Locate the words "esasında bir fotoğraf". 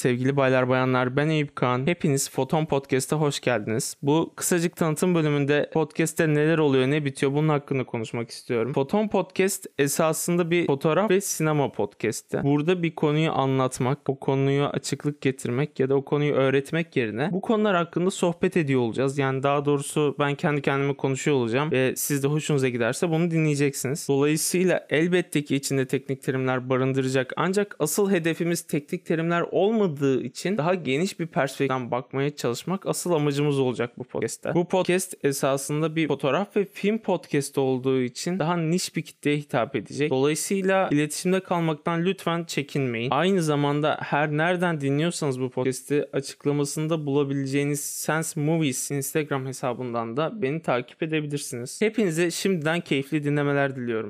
9.78-11.10, 35.24-36.56